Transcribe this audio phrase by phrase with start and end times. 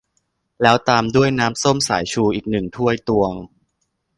[0.61, 3.33] แล้วตามด้วยน้ำส้มสายชูอีกหนึ่งถ้วยตวง